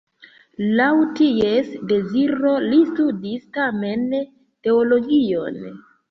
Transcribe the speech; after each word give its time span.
Laŭ 0.77 0.85
ties 1.17 1.67
deziro 1.91 2.53
li 2.71 2.79
studis 2.91 3.43
tamen 3.57 4.01
teologion. 4.69 5.61